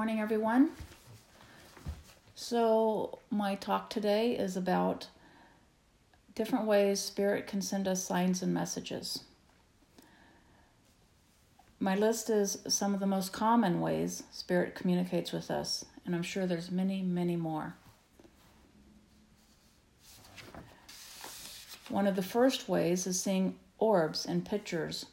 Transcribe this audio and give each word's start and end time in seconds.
morning, 0.00 0.18
everyone. 0.18 0.70
So, 2.34 3.18
my 3.30 3.54
talk 3.54 3.90
today 3.90 4.32
is 4.32 4.56
about 4.56 5.08
different 6.34 6.64
ways 6.64 6.98
Spirit 6.98 7.46
can 7.46 7.60
send 7.60 7.86
us 7.86 8.02
signs 8.02 8.40
and 8.40 8.54
messages. 8.54 9.24
My 11.78 11.94
list 11.94 12.30
is 12.30 12.62
some 12.66 12.94
of 12.94 13.00
the 13.00 13.06
most 13.06 13.34
common 13.34 13.82
ways 13.82 14.22
Spirit 14.32 14.74
communicates 14.74 15.32
with 15.32 15.50
us, 15.50 15.84
and 16.06 16.14
I'm 16.14 16.22
sure 16.22 16.46
there's 16.46 16.70
many, 16.70 17.02
many 17.02 17.36
more. 17.36 17.74
One 21.90 22.06
of 22.06 22.16
the 22.16 22.22
first 22.22 22.70
ways 22.70 23.06
is 23.06 23.20
seeing 23.20 23.58
orbs 23.78 24.24
in 24.24 24.40
pictures 24.40 25.04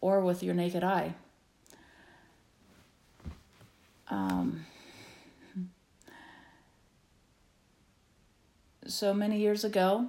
or 0.00 0.20
with 0.20 0.42
your 0.42 0.54
naked 0.54 0.82
eye. 0.82 1.14
Um, 4.12 4.66
so 8.86 9.14
many 9.14 9.38
years 9.38 9.64
ago, 9.64 10.06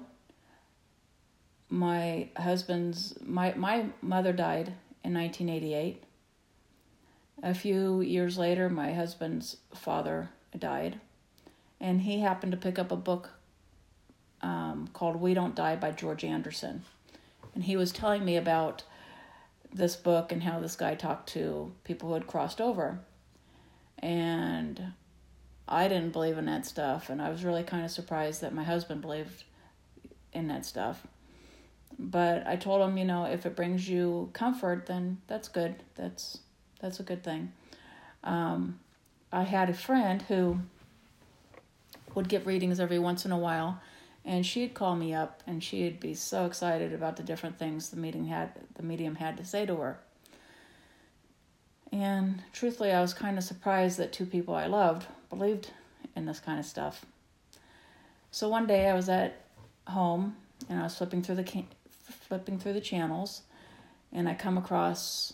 my 1.69 2.27
husband's 2.35 3.13
my 3.21 3.53
my 3.53 3.85
mother 4.01 4.33
died 4.33 4.73
in 5.05 5.13
1988. 5.13 6.03
A 7.43 7.53
few 7.53 8.01
years 8.01 8.37
later, 8.37 8.69
my 8.69 8.93
husband's 8.93 9.57
father 9.73 10.29
died, 10.57 10.99
and 11.79 12.01
he 12.01 12.19
happened 12.19 12.51
to 12.51 12.57
pick 12.57 12.77
up 12.77 12.91
a 12.91 12.97
book 12.97 13.29
um, 14.41 14.89
called 14.91 15.15
"We 15.15 15.33
Don't 15.33 15.55
Die" 15.55 15.77
by 15.77 15.91
George 15.91 16.25
Anderson, 16.25 16.83
and 17.55 17.63
he 17.63 17.77
was 17.77 17.93
telling 17.93 18.25
me 18.25 18.35
about 18.35 18.83
this 19.73 19.95
book 19.95 20.33
and 20.33 20.43
how 20.43 20.59
this 20.59 20.75
guy 20.75 20.93
talked 20.93 21.29
to 21.29 21.71
people 21.85 22.09
who 22.09 22.15
had 22.15 22.27
crossed 22.27 22.59
over 22.59 22.99
and 24.03 24.93
I 25.65 25.87
didn't 25.87 26.11
believe 26.11 26.37
in 26.37 26.45
that 26.45 26.65
stuff, 26.65 27.09
and 27.09 27.21
I 27.21 27.29
was 27.29 27.45
really 27.45 27.63
kind 27.63 27.85
of 27.85 27.89
surprised 27.89 28.41
that 28.41 28.53
my 28.53 28.63
husband 28.63 29.01
believed 29.01 29.45
in 30.33 30.49
that 30.49 30.65
stuff. 30.65 31.07
But 31.97 32.45
I 32.45 32.57
told 32.57 32.87
him, 32.87 32.97
you 32.97 33.05
know, 33.05 33.23
if 33.23 33.45
it 33.45 33.55
brings 33.55 33.87
you 33.87 34.29
comfort, 34.33 34.87
then 34.87 35.21
that's 35.27 35.47
good. 35.47 35.75
That's 35.95 36.39
that's 36.81 36.99
a 36.99 37.03
good 37.03 37.23
thing. 37.23 37.53
Um, 38.25 38.79
I 39.31 39.43
had 39.43 39.69
a 39.69 39.73
friend 39.73 40.21
who 40.23 40.59
would 42.13 42.27
get 42.27 42.45
readings 42.45 42.81
every 42.81 42.99
once 42.99 43.23
in 43.23 43.31
a 43.31 43.37
while, 43.37 43.79
and 44.25 44.45
she'd 44.45 44.73
call 44.73 44.97
me 44.97 45.13
up, 45.13 45.43
and 45.47 45.63
she'd 45.63 46.01
be 46.01 46.13
so 46.13 46.45
excited 46.45 46.91
about 46.91 47.15
the 47.15 47.23
different 47.23 47.57
things 47.57 47.89
the 47.89 47.97
meeting 47.97 48.25
had 48.25 48.51
the 48.75 48.83
medium 48.83 49.15
had 49.15 49.37
to 49.37 49.45
say 49.45 49.65
to 49.65 49.77
her. 49.77 49.99
And 51.93 52.41
truthfully, 52.51 52.91
I 52.91 53.01
was 53.01 53.13
kind 53.13 53.37
of 53.37 53.43
surprised 53.43 53.99
that 53.99 54.11
two 54.11 54.25
people 54.25 54.55
I 54.55 54.65
loved 54.65 55.05
believed 55.29 55.69
in 56.15 56.25
this 56.25 56.39
kind 56.39 56.59
of 56.59 56.65
stuff. 56.65 57.05
So 58.31 58.49
one 58.49 58.65
day 58.65 58.87
I 58.87 58.95
was 58.95 59.09
at 59.09 59.45
home 59.85 60.35
and 60.67 60.79
I 60.79 60.83
was 60.83 60.95
flipping 60.95 61.21
through 61.21 61.35
the 61.35 61.63
flipping 62.27 62.57
through 62.57 62.73
the 62.73 62.81
channels, 62.81 63.43
and 64.11 64.27
I 64.27 64.33
come 64.33 64.57
across 64.57 65.33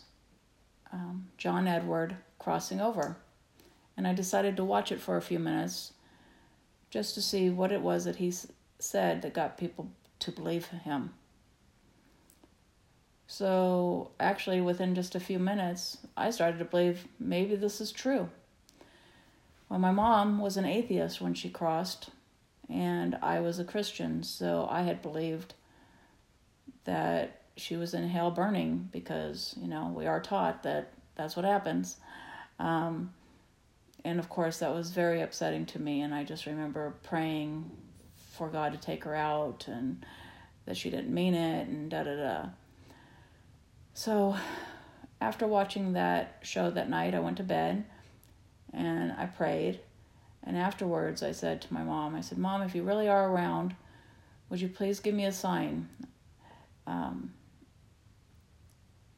um, 0.91 1.29
John 1.37 1.65
Edward 1.65 2.17
crossing 2.39 2.81
over, 2.81 3.15
and 3.95 4.05
I 4.05 4.13
decided 4.13 4.57
to 4.57 4.65
watch 4.65 4.91
it 4.91 4.99
for 4.99 5.15
a 5.15 5.21
few 5.21 5.39
minutes, 5.39 5.93
just 6.89 7.15
to 7.15 7.21
see 7.21 7.49
what 7.49 7.71
it 7.71 7.81
was 7.81 8.03
that 8.03 8.17
he 8.17 8.33
said 8.79 9.21
that 9.21 9.33
got 9.33 9.57
people 9.57 9.91
to 10.19 10.31
believe 10.31 10.65
him. 10.67 11.13
So, 13.31 14.09
actually, 14.19 14.59
within 14.59 14.95
just 14.95 15.13
a 15.13 15.19
few 15.19 15.37
minutes, 15.37 15.99
I 16.17 16.31
started 16.31 16.57
to 16.57 16.65
believe 16.65 17.07
maybe 17.19 17.55
this 17.55 17.79
is 17.79 17.91
true. 17.91 18.27
Well, 19.69 19.77
my 19.77 19.91
mom 19.91 20.39
was 20.39 20.57
an 20.57 20.65
atheist 20.65 21.21
when 21.21 21.35
she 21.35 21.51
crossed, 21.51 22.09
and 22.67 23.15
I 23.21 23.39
was 23.39 23.59
a 23.59 23.63
Christian, 23.63 24.23
so 24.23 24.67
I 24.67 24.81
had 24.81 25.03
believed 25.03 25.53
that 26.85 27.41
she 27.55 27.75
was 27.75 27.93
in 27.93 28.09
hell 28.09 28.31
burning 28.31 28.89
because, 28.91 29.53
you 29.61 29.67
know, 29.67 29.93
we 29.95 30.07
are 30.07 30.19
taught 30.19 30.63
that 30.63 30.91
that's 31.13 31.35
what 31.35 31.45
happens. 31.45 31.97
Um, 32.57 33.13
and 34.03 34.17
of 34.17 34.27
course, 34.27 34.57
that 34.57 34.73
was 34.73 34.89
very 34.89 35.21
upsetting 35.21 35.67
to 35.67 35.79
me, 35.79 36.01
and 36.01 36.15
I 36.15 36.23
just 36.23 36.47
remember 36.47 36.95
praying 37.03 37.69
for 38.31 38.49
God 38.49 38.71
to 38.71 38.79
take 38.79 39.03
her 39.03 39.13
out 39.13 39.67
and 39.67 40.03
that 40.65 40.77
she 40.77 40.89
didn't 40.89 41.13
mean 41.13 41.35
it, 41.35 41.67
and 41.67 41.91
da 41.91 42.01
da 42.01 42.15
da. 42.15 42.45
So, 43.99 44.37
after 45.19 45.45
watching 45.45 45.91
that 45.91 46.37
show 46.41 46.69
that 46.71 46.89
night, 46.89 47.13
I 47.13 47.19
went 47.19 47.35
to 47.35 47.43
bed 47.43 47.83
and 48.71 49.11
I 49.11 49.25
prayed. 49.25 49.81
And 50.41 50.55
afterwards, 50.55 51.21
I 51.21 51.33
said 51.33 51.61
to 51.63 51.73
my 51.73 51.83
mom, 51.83 52.15
I 52.15 52.21
said, 52.21 52.37
Mom, 52.37 52.61
if 52.61 52.73
you 52.73 52.83
really 52.83 53.09
are 53.09 53.29
around, 53.29 53.75
would 54.49 54.61
you 54.61 54.69
please 54.69 55.01
give 55.01 55.13
me 55.13 55.25
a 55.25 55.33
sign? 55.33 55.89
Um, 56.87 57.33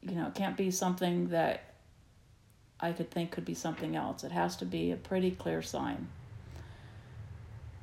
you 0.00 0.16
know, 0.16 0.26
it 0.26 0.34
can't 0.34 0.56
be 0.56 0.72
something 0.72 1.28
that 1.28 1.74
I 2.80 2.90
could 2.90 3.08
think 3.08 3.30
could 3.30 3.44
be 3.44 3.54
something 3.54 3.94
else. 3.94 4.24
It 4.24 4.32
has 4.32 4.56
to 4.56 4.64
be 4.64 4.90
a 4.90 4.96
pretty 4.96 5.30
clear 5.30 5.62
sign. 5.62 6.08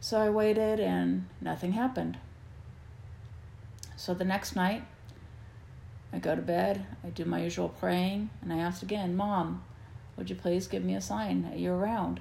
So 0.01 0.19
I 0.19 0.29
waited 0.29 0.81
and 0.81 1.27
nothing 1.39 1.71
happened. 1.71 2.17
So 3.95 4.13
the 4.13 4.25
next 4.25 4.53
night, 4.53 4.83
I 6.11 6.19
go 6.19 6.35
to 6.35 6.41
bed, 6.41 6.85
I 7.03 7.09
do 7.09 7.25
my 7.25 7.43
usual 7.43 7.69
praying, 7.69 8.29
and 8.41 8.51
I 8.51 8.57
ask 8.57 8.81
again, 8.81 9.15
Mom, 9.15 9.63
would 10.17 10.29
you 10.29 10.35
please 10.35 10.67
give 10.67 10.83
me 10.83 10.95
a 10.95 11.01
sign 11.01 11.43
that 11.43 11.59
you're 11.59 11.77
around? 11.77 12.19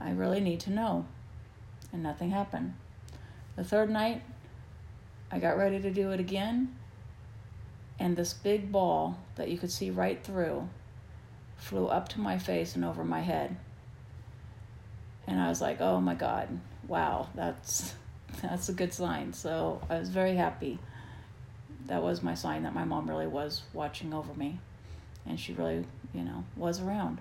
I 0.00 0.10
really 0.10 0.40
need 0.40 0.60
to 0.60 0.70
know. 0.70 1.06
And 1.92 2.02
nothing 2.02 2.30
happened. 2.30 2.74
The 3.54 3.64
third 3.64 3.90
night, 3.90 4.22
I 5.30 5.38
got 5.38 5.56
ready 5.56 5.80
to 5.80 5.90
do 5.90 6.10
it 6.10 6.20
again, 6.20 6.74
and 7.98 8.16
this 8.16 8.32
big 8.32 8.72
ball 8.72 9.18
that 9.36 9.48
you 9.48 9.58
could 9.58 9.70
see 9.70 9.90
right 9.90 10.22
through 10.22 10.68
flew 11.56 11.86
up 11.86 12.08
to 12.08 12.20
my 12.20 12.38
face 12.38 12.74
and 12.74 12.84
over 12.84 13.04
my 13.04 13.20
head. 13.20 13.56
And 15.26 15.40
I 15.40 15.48
was 15.48 15.60
like, 15.60 15.80
"Oh 15.80 16.00
my 16.00 16.14
god. 16.14 16.48
Wow, 16.88 17.28
that's 17.34 17.94
that's 18.42 18.68
a 18.68 18.72
good 18.72 18.92
sign." 18.92 19.32
So, 19.32 19.80
I 19.88 19.98
was 19.98 20.08
very 20.08 20.34
happy 20.34 20.78
that 21.86 22.02
was 22.02 22.22
my 22.22 22.34
sign 22.34 22.62
that 22.62 22.74
my 22.74 22.84
mom 22.84 23.08
really 23.08 23.26
was 23.26 23.62
watching 23.72 24.14
over 24.14 24.32
me. 24.34 24.58
And 25.26 25.38
she 25.38 25.52
really 25.52 25.84
you 26.12 26.22
know 26.22 26.44
was 26.56 26.80
around. 26.80 27.20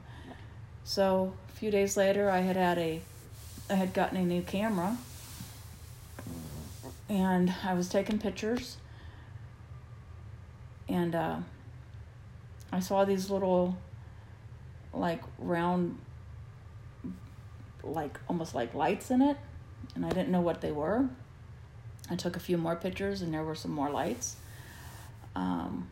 So 0.84 1.34
a 1.50 1.52
few 1.54 1.72
days 1.72 1.96
later 1.98 2.30
i 2.30 2.40
had 2.40 2.56
had 2.56 2.78
a 2.78 3.02
i 3.70 3.74
had 3.76 3.94
gotten 3.94 4.18
a 4.18 4.24
new 4.24 4.42
camera. 4.42 4.98
And 7.10 7.54
i 7.64 7.74
was 7.74 7.90
taking 7.90 8.20
pictures. 8.20 8.78
And 10.90 11.16
uh, 11.16 11.38
i 12.72 12.80
saw 12.80 13.06
these 13.06 13.30
little 13.30 13.78
like 14.94 15.22
round 15.40 15.98
like 17.84 18.20
almost 18.28 18.54
like 18.54 18.74
lights 18.74 19.12
in 19.12 19.22
it. 19.22 19.38
And 19.96 20.06
i 20.06 20.10
didn't 20.10 20.30
know 20.30 20.42
what 20.42 20.62
they 20.62 20.72
were. 20.72 21.10
I 22.10 22.16
took 22.16 22.36
a 22.36 22.40
few 22.40 22.58
more 22.58 22.76
pictures 22.76 23.22
and 23.22 23.34
there 23.34 23.44
were 23.44 23.56
some 23.56 23.72
more 23.72 23.90
lights 23.90 24.36
um, 25.36 25.90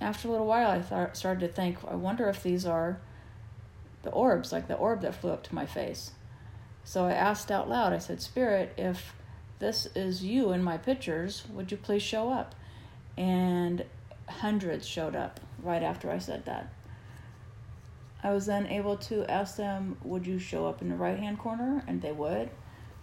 after 0.00 0.28
a 0.28 0.30
little 0.30 0.46
while, 0.46 0.70
I 0.70 1.10
started 1.12 1.40
to 1.40 1.52
think, 1.52 1.78
I 1.86 1.94
wonder 1.94 2.28
if 2.28 2.42
these 2.42 2.64
are 2.66 3.00
the 4.02 4.10
orbs, 4.10 4.52
like 4.52 4.68
the 4.68 4.76
orb 4.76 5.02
that 5.02 5.14
flew 5.14 5.30
up 5.30 5.42
to 5.44 5.54
my 5.54 5.66
face. 5.66 6.12
So 6.84 7.06
I 7.06 7.12
asked 7.12 7.50
out 7.50 7.68
loud, 7.68 7.92
I 7.92 7.98
said, 7.98 8.22
Spirit, 8.22 8.72
if 8.78 9.14
this 9.58 9.86
is 9.94 10.22
you 10.24 10.52
in 10.52 10.62
my 10.62 10.78
pictures, 10.78 11.44
would 11.52 11.70
you 11.70 11.76
please 11.76 12.02
show 12.02 12.30
up? 12.30 12.54
And 13.16 13.84
hundreds 14.28 14.86
showed 14.86 15.16
up 15.16 15.40
right 15.62 15.82
after 15.82 16.10
I 16.10 16.18
said 16.18 16.44
that. 16.46 16.72
I 18.22 18.32
was 18.32 18.46
then 18.46 18.66
able 18.66 18.96
to 18.96 19.30
ask 19.30 19.56
them, 19.56 19.96
Would 20.02 20.26
you 20.26 20.38
show 20.38 20.66
up 20.66 20.82
in 20.82 20.88
the 20.88 20.96
right 20.96 21.18
hand 21.18 21.38
corner? 21.38 21.84
And 21.86 22.02
they 22.02 22.12
would. 22.12 22.50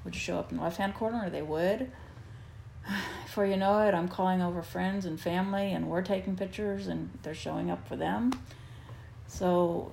Would 0.03 0.13
you 0.13 0.21
show 0.21 0.39
up 0.39 0.51
in 0.51 0.57
the 0.57 0.63
left 0.63 0.77
hand 0.77 0.93
corner? 0.93 1.29
They 1.29 1.41
would. 1.41 1.91
Before 3.35 3.47
you 3.47 3.57
know 3.57 3.79
it, 3.79 3.93
I'm 3.93 4.07
calling 4.07 4.41
over 4.41 4.61
friends 4.61 5.03
and 5.05 5.19
family, 5.19 5.73
and 5.73 5.89
we're 5.89 6.01
taking 6.01 6.37
pictures, 6.37 6.87
and 6.87 7.09
they're 7.21 7.35
showing 7.35 7.69
up 7.69 7.85
for 7.85 7.97
them. 7.97 8.31
So 9.27 9.91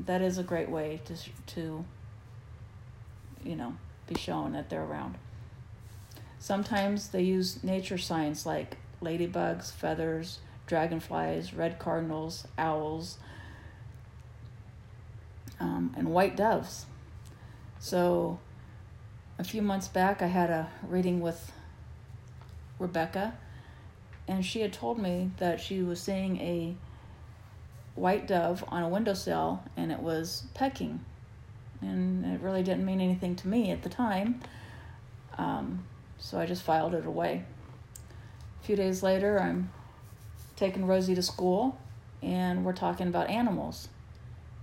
that 0.00 0.20
is 0.22 0.38
a 0.38 0.42
great 0.42 0.68
way 0.68 1.00
to 1.04 1.14
to 1.54 1.84
you 3.44 3.54
know 3.54 3.76
be 4.08 4.16
shown 4.16 4.54
that 4.54 4.70
they're 4.70 4.82
around. 4.82 5.18
Sometimes 6.40 7.10
they 7.10 7.22
use 7.22 7.62
nature 7.62 7.96
signs 7.96 8.44
like 8.44 8.76
ladybugs, 9.00 9.70
feathers, 9.70 10.40
dragonflies, 10.66 11.54
red 11.54 11.78
cardinals, 11.78 12.48
owls, 12.58 13.18
um, 15.60 15.94
and 15.96 16.08
white 16.08 16.36
doves. 16.36 16.86
So 17.78 18.40
a 19.38 19.44
few 19.44 19.62
months 19.62 19.86
back, 19.86 20.22
I 20.22 20.26
had 20.26 20.50
a 20.50 20.68
reading 20.82 21.20
with 21.20 21.52
Rebecca, 22.80 23.34
and 24.26 24.44
she 24.44 24.60
had 24.60 24.72
told 24.72 24.98
me 24.98 25.30
that 25.38 25.60
she 25.60 25.82
was 25.82 26.00
seeing 26.00 26.40
a 26.40 26.74
white 27.94 28.26
dove 28.26 28.64
on 28.68 28.82
a 28.82 28.88
windowsill 28.88 29.62
and 29.76 29.92
it 29.92 30.00
was 30.00 30.44
pecking 30.54 31.04
and 31.82 32.24
it 32.24 32.40
really 32.40 32.62
didn't 32.62 32.84
mean 32.84 33.00
anything 33.00 33.34
to 33.36 33.48
me 33.48 33.70
at 33.70 33.82
the 33.82 33.88
time. 33.88 34.40
Um, 35.38 35.84
so 36.18 36.38
I 36.38 36.46
just 36.46 36.62
filed 36.62 36.94
it 36.94 37.06
away. 37.06 37.44
A 38.60 38.64
few 38.64 38.76
days 38.76 39.02
later, 39.02 39.40
I'm 39.40 39.70
taking 40.56 40.86
Rosie 40.86 41.14
to 41.14 41.22
school, 41.22 41.78
and 42.22 42.64
we're 42.64 42.74
talking 42.74 43.08
about 43.08 43.30
animals. 43.30 43.88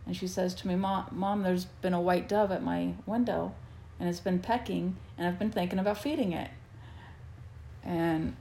And 0.06 0.16
she 0.16 0.28
says 0.28 0.54
to 0.56 0.68
me, 0.68 0.76
Mom, 0.76 1.08
Mom, 1.12 1.42
there's 1.44 1.66
been 1.66 1.94
a 1.94 2.02
white 2.02 2.30
dove 2.30 2.52
at 2.52 2.64
my 2.64 2.94
window, 3.06 3.54
and 4.00 4.08
it's 4.08 4.20
been 4.20 4.40
pecking, 4.40 4.96
and 5.18 5.28
I've 5.28 5.40
been 5.40 5.52
thinking 5.52 5.80
about 5.80 5.98
feeding 5.98 6.34
it. 6.34 6.50
And 7.88 8.36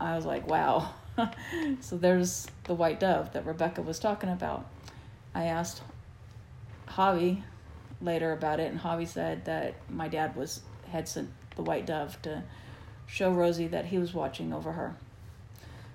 I 0.00 0.16
was 0.16 0.26
like, 0.26 0.46
wow. 0.46 0.92
so 1.80 1.96
there's 1.96 2.48
the 2.64 2.74
white 2.74 3.00
dove 3.00 3.32
that 3.32 3.46
Rebecca 3.46 3.80
was 3.80 3.98
talking 3.98 4.28
about. 4.28 4.66
I 5.34 5.44
asked 5.44 5.82
Javi 6.88 7.42
later 8.02 8.32
about 8.32 8.58
it, 8.58 8.70
and 8.70 8.80
Javi 8.80 9.06
said 9.06 9.44
that 9.44 9.74
my 9.88 10.08
dad 10.08 10.34
was 10.34 10.62
had 10.90 11.08
sent 11.08 11.30
the 11.54 11.62
white 11.62 11.86
dove 11.86 12.20
to 12.22 12.42
show 13.06 13.30
Rosie 13.30 13.68
that 13.68 13.86
he 13.86 13.98
was 13.98 14.12
watching 14.12 14.52
over 14.52 14.72
her. 14.72 14.96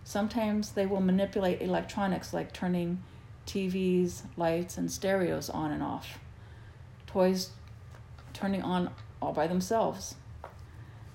Sometimes 0.06 0.72
they 0.72 0.86
will 0.86 1.02
manipulate 1.02 1.62
electronics 1.62 2.34
like 2.34 2.54
turning 2.54 3.04
TVs, 3.46 4.22
lights, 4.38 4.78
and 4.78 4.90
stereos 4.90 5.50
on 5.50 5.72
and 5.72 5.84
off. 5.84 6.20
Toys 7.08 7.50
turning 8.34 8.62
on 8.62 8.92
all 9.22 9.34
by 9.34 9.48
themselves. 9.48 10.16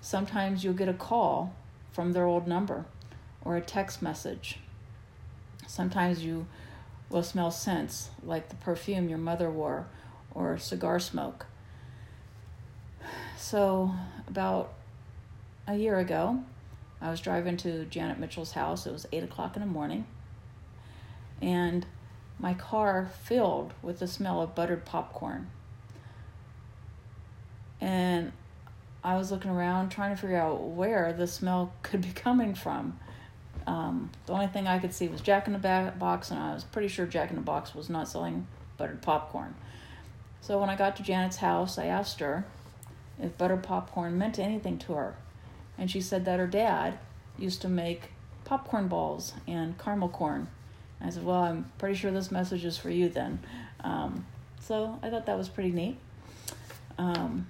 Sometimes 0.00 0.64
you'll 0.64 0.74
get 0.74 0.88
a 0.88 0.94
call 0.94 1.54
from 1.92 2.12
their 2.12 2.24
old 2.24 2.46
number 2.46 2.86
or 3.44 3.56
a 3.56 3.60
text 3.60 4.00
message. 4.00 4.58
Sometimes 5.66 6.24
you 6.24 6.46
will 7.10 7.22
smell 7.22 7.50
scents 7.50 8.10
like 8.22 8.48
the 8.48 8.56
perfume 8.56 9.08
your 9.08 9.18
mother 9.18 9.50
wore 9.50 9.86
or 10.34 10.58
cigar 10.58 10.98
smoke. 10.98 11.46
So, 13.36 13.94
about 14.28 14.72
a 15.66 15.74
year 15.74 15.98
ago, 15.98 16.44
I 17.00 17.10
was 17.10 17.20
driving 17.20 17.56
to 17.58 17.84
Janet 17.86 18.18
Mitchell's 18.18 18.52
house. 18.52 18.86
It 18.86 18.92
was 18.92 19.06
8 19.12 19.24
o'clock 19.24 19.56
in 19.56 19.60
the 19.60 19.66
morning. 19.66 20.06
And 21.40 21.86
my 22.38 22.54
car 22.54 23.10
filled 23.22 23.72
with 23.82 23.98
the 23.98 24.06
smell 24.06 24.40
of 24.40 24.54
buttered 24.54 24.84
popcorn. 24.84 25.50
And 27.80 28.32
I 29.02 29.16
was 29.16 29.30
looking 29.30 29.50
around 29.50 29.90
trying 29.90 30.14
to 30.14 30.20
figure 30.20 30.36
out 30.36 30.60
where 30.60 31.12
the 31.12 31.26
smell 31.26 31.72
could 31.82 32.02
be 32.02 32.12
coming 32.12 32.54
from. 32.54 32.98
Um, 33.66 34.10
the 34.26 34.32
only 34.32 34.46
thing 34.46 34.66
I 34.66 34.78
could 34.78 34.92
see 34.92 35.08
was 35.08 35.20
Jack 35.20 35.46
in 35.46 35.52
the 35.52 35.92
Box, 35.98 36.30
and 36.30 36.40
I 36.40 36.54
was 36.54 36.64
pretty 36.64 36.88
sure 36.88 37.06
Jack 37.06 37.30
in 37.30 37.36
the 37.36 37.42
Box 37.42 37.74
was 37.74 37.88
not 37.88 38.08
selling 38.08 38.46
buttered 38.76 39.02
popcorn. 39.02 39.54
So 40.40 40.58
when 40.58 40.70
I 40.70 40.76
got 40.76 40.96
to 40.96 41.02
Janet's 41.02 41.36
house, 41.36 41.78
I 41.78 41.86
asked 41.86 42.20
her 42.20 42.46
if 43.22 43.36
buttered 43.36 43.62
popcorn 43.62 44.16
meant 44.16 44.38
anything 44.38 44.78
to 44.78 44.94
her. 44.94 45.14
And 45.76 45.90
she 45.90 46.00
said 46.00 46.24
that 46.24 46.38
her 46.38 46.46
dad 46.46 46.98
used 47.38 47.62
to 47.62 47.68
make 47.68 48.10
popcorn 48.44 48.88
balls 48.88 49.34
and 49.46 49.78
caramel 49.78 50.08
corn. 50.08 50.48
And 50.98 51.08
I 51.08 51.12
said, 51.12 51.24
Well, 51.24 51.42
I'm 51.42 51.70
pretty 51.78 51.94
sure 51.94 52.10
this 52.10 52.30
message 52.30 52.64
is 52.64 52.78
for 52.78 52.90
you 52.90 53.08
then. 53.08 53.40
Um, 53.84 54.26
so 54.60 54.98
I 55.02 55.10
thought 55.10 55.26
that 55.26 55.36
was 55.38 55.48
pretty 55.48 55.72
neat. 55.72 55.98
Um, 56.98 57.46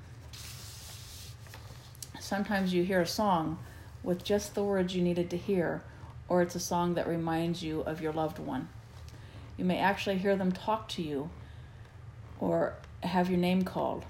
sometimes 2.30 2.72
you 2.72 2.84
hear 2.84 3.00
a 3.00 3.06
song 3.08 3.58
with 4.04 4.22
just 4.22 4.54
the 4.54 4.62
words 4.62 4.94
you 4.94 5.02
needed 5.02 5.28
to 5.28 5.36
hear, 5.36 5.82
or 6.28 6.42
it's 6.42 6.54
a 6.54 6.60
song 6.60 6.94
that 6.94 7.08
reminds 7.08 7.60
you 7.60 7.80
of 7.80 8.00
your 8.00 8.12
loved 8.12 8.38
one. 8.38 8.68
You 9.56 9.64
may 9.64 9.78
actually 9.78 10.16
hear 10.16 10.36
them 10.36 10.52
talk 10.52 10.88
to 10.90 11.02
you 11.02 11.28
or 12.38 12.74
have 13.02 13.28
your 13.28 13.40
name 13.40 13.62
called. 13.62 14.04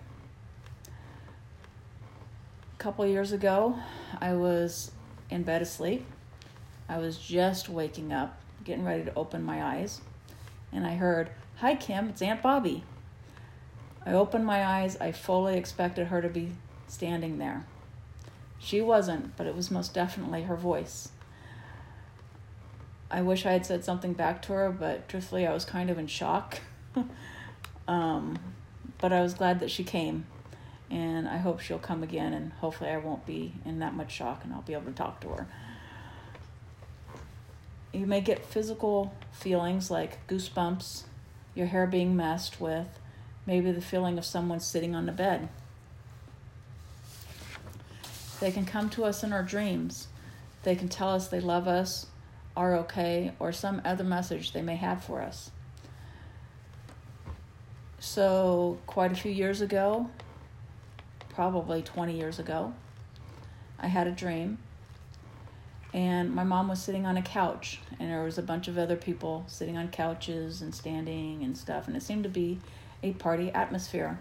A 0.87 2.77
couple 2.77 3.07
years 3.07 3.33
ago, 3.33 3.79
I 4.21 4.35
was 4.35 4.91
in 5.31 5.43
bed 5.43 5.63
asleep. 5.63 6.05
I 6.91 6.99
was 6.99 7.17
just 7.17 7.71
waking 7.71 8.13
up, 8.13 8.39
getting 8.65 8.85
ready 8.85 9.05
to 9.05 9.15
open 9.15 9.43
my 9.43 9.65
eyes, 9.65 10.03
and 10.75 10.87
I 10.87 10.97
heard, 10.97 11.31
Hi, 11.61 11.75
Kim, 11.75 12.11
it's 12.11 12.21
Aunt 12.21 12.43
Bobby. 12.43 12.85
I 14.05 14.13
opened 14.13 14.45
my 14.45 14.63
eyes. 14.63 14.99
I 15.01 15.11
fully 15.11 15.57
expected 15.57 16.09
her 16.09 16.21
to 16.21 16.29
be 16.29 16.51
standing 16.87 17.39
there. 17.39 17.65
She 18.61 18.83
wasn't, 18.83 19.37
but 19.37 19.47
it 19.47 19.57
was 19.57 19.71
most 19.71 19.95
definitely 19.95 20.43
her 20.43 20.55
voice. 20.55 21.09
I 23.11 23.23
wish 23.23 23.45
I 23.45 23.53
had 23.53 23.67
said 23.67 23.85
something 23.85 24.13
back 24.13 24.43
to 24.43 24.53
her, 24.53 24.71
but 24.71 25.09
truthfully, 25.09 25.47
I 25.47 25.53
was 25.53 25.65
kind 25.65 25.91
of 25.91 25.99
in 25.99 26.07
shock. 26.07 26.61
um, 27.89 28.39
but 28.99 29.13
I 29.13 29.23
was 29.23 29.35
glad 29.35 29.61
that 29.61 29.71
she 29.71 29.83
came, 29.83 30.27
and 30.91 31.27
I 31.27 31.39
hope 31.39 31.61
she'll 31.61 31.79
come 31.79 32.03
again, 32.03 32.35
and 32.35 32.53
hopefully, 32.53 32.91
I 32.91 32.99
won't 32.99 33.27
be 33.27 33.55
in 33.65 33.79
that 33.81 33.95
much 33.95 34.13
shock 34.13 34.45
and 34.45 34.53
I'll 34.53 34.63
be 34.63 34.75
able 34.75 34.85
to 34.85 34.93
talk 34.93 35.21
to 35.23 35.29
her. 35.31 35.49
You 37.93 38.07
may 38.07 38.21
get 38.21 38.45
physical 38.45 39.13
feelings 39.33 39.91
like 39.91 40.25
goosebumps, 40.29 41.05
your 41.55 41.67
hair 41.67 41.87
being 41.87 42.15
messed 42.15 42.61
with, 42.61 43.01
maybe 43.47 43.73
the 43.73 43.81
feeling 43.81 44.19
of 44.19 44.25
someone 44.25 44.61
sitting 44.61 44.95
on 44.95 45.07
the 45.07 45.13
bed. 45.13 45.49
They 48.41 48.51
can 48.51 48.65
come 48.65 48.89
to 48.91 49.05
us 49.05 49.23
in 49.23 49.33
our 49.33 49.43
dreams. 49.43 50.09
They 50.63 50.75
can 50.75 50.89
tell 50.89 51.11
us 51.11 51.29
they 51.29 51.41
love 51.41 51.69
us, 51.69 52.07
are 52.57 52.75
okay, 52.77 53.33
or 53.39 53.53
some 53.53 53.83
other 53.85 54.05
message 54.05 54.53
they 54.53 54.63
may 54.63 54.77
have 54.77 55.05
for 55.05 55.21
us. 55.21 55.51
So, 57.99 58.79
quite 58.87 59.13
a 59.13 59.15
few 59.15 59.31
years 59.31 59.61
ago, 59.61 60.09
probably 61.29 61.83
20 61.83 62.17
years 62.17 62.39
ago, 62.39 62.73
I 63.79 63.89
had 63.89 64.07
a 64.07 64.11
dream. 64.11 64.59
And 65.93 66.35
my 66.35 66.45
mom 66.45 66.69
was 66.69 66.81
sitting 66.81 67.05
on 67.05 67.17
a 67.17 67.23
couch, 67.23 67.81
and 67.99 68.11
there 68.11 68.23
was 68.23 68.39
a 68.39 68.43
bunch 68.43 68.69
of 68.69 68.79
other 68.79 68.97
people 68.97 69.45
sitting 69.49 69.77
on 69.77 69.89
couches 69.89 70.63
and 70.63 70.75
standing 70.75 71.43
and 71.43 71.57
stuff, 71.59 71.89
and 71.89 71.97
it 71.97 72.03
seemed 72.03 72.23
to 72.23 72.31
be 72.31 72.61
a 73.03 73.13
party 73.13 73.51
atmosphere. 73.51 74.19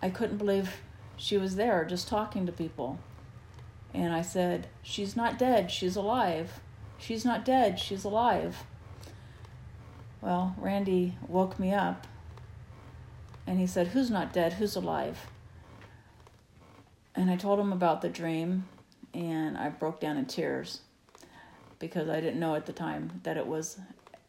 I 0.00 0.10
couldn't 0.10 0.36
believe 0.36 0.70
she 1.16 1.36
was 1.36 1.56
there 1.56 1.84
just 1.84 2.08
talking 2.08 2.46
to 2.46 2.52
people. 2.52 2.98
And 3.92 4.12
I 4.12 4.22
said, 4.22 4.68
She's 4.82 5.16
not 5.16 5.38
dead, 5.38 5.70
she's 5.70 5.96
alive. 5.96 6.60
She's 6.98 7.24
not 7.24 7.44
dead, 7.44 7.78
she's 7.78 8.04
alive. 8.04 8.64
Well, 10.20 10.56
Randy 10.58 11.16
woke 11.28 11.58
me 11.58 11.72
up 11.72 12.06
and 13.46 13.60
he 13.60 13.66
said, 13.66 13.88
Who's 13.88 14.10
not 14.10 14.32
dead? 14.32 14.54
Who's 14.54 14.76
alive? 14.76 15.26
And 17.14 17.30
I 17.30 17.36
told 17.36 17.60
him 17.60 17.72
about 17.72 18.02
the 18.02 18.08
dream 18.08 18.66
and 19.12 19.56
I 19.56 19.68
broke 19.68 20.00
down 20.00 20.16
in 20.16 20.26
tears 20.26 20.80
because 21.78 22.08
I 22.08 22.20
didn't 22.20 22.40
know 22.40 22.54
at 22.54 22.66
the 22.66 22.72
time 22.72 23.20
that 23.22 23.36
it 23.36 23.46
was 23.46 23.78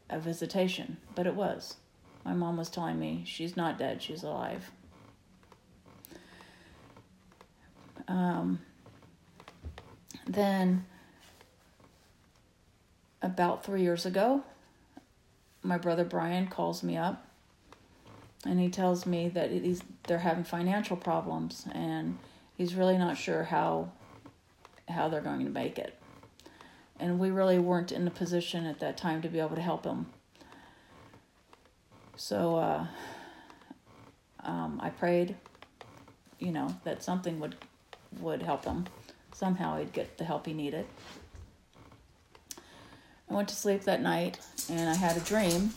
a 0.09 0.19
visitation, 0.19 0.97
but 1.15 1.25
it 1.25 1.35
was. 1.35 1.77
My 2.23 2.33
mom 2.33 2.57
was 2.57 2.69
telling 2.69 2.99
me 2.99 3.23
she's 3.25 3.55
not 3.55 3.77
dead, 3.79 4.01
she's 4.01 4.23
alive. 4.23 4.71
Um, 8.07 8.59
then, 10.27 10.85
about 13.21 13.65
three 13.65 13.81
years 13.81 14.05
ago, 14.05 14.43
my 15.63 15.77
brother 15.77 16.03
Brian 16.03 16.47
calls 16.47 16.83
me 16.83 16.95
up 16.95 17.25
and 18.45 18.59
he 18.59 18.69
tells 18.69 19.05
me 19.05 19.27
that 19.29 19.51
he's, 19.51 19.81
they're 20.07 20.19
having 20.19 20.43
financial 20.43 20.95
problems 20.95 21.65
and 21.73 22.17
he's 22.55 22.75
really 22.75 22.97
not 22.97 23.17
sure 23.17 23.43
how 23.43 23.91
how 24.87 25.09
they're 25.09 25.21
going 25.21 25.43
to 25.43 25.51
make 25.51 25.79
it. 25.79 25.97
And 26.99 27.19
we 27.19 27.31
really 27.31 27.57
weren't 27.57 27.91
in 27.91 28.07
a 28.07 28.11
position 28.11 28.67
at 28.67 28.79
that 28.79 28.97
time 28.97 29.23
to 29.23 29.27
be 29.27 29.39
able 29.39 29.55
to 29.55 29.61
help 29.61 29.83
him. 29.83 30.05
So 32.15 32.55
uh, 32.55 32.87
um, 34.43 34.79
I 34.81 34.89
prayed, 34.91 35.35
you 36.37 36.51
know, 36.51 36.75
that 36.83 37.03
something 37.03 37.39
would 37.39 37.55
would 38.19 38.41
help 38.41 38.65
him. 38.65 38.85
Somehow 39.33 39.77
he'd 39.77 39.93
get 39.93 40.17
the 40.17 40.23
help 40.23 40.45
he 40.45 40.53
needed. 40.53 40.85
I 43.29 43.33
went 43.33 43.49
to 43.49 43.55
sleep 43.55 43.81
that 43.81 44.01
night 44.01 44.39
and 44.69 44.89
I 44.89 44.95
had 44.95 45.17
a 45.17 45.19
dream. 45.19 45.71